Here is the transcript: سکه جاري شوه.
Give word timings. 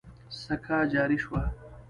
سکه 0.41 0.77
جاري 0.91 1.17
شوه. 1.23 1.43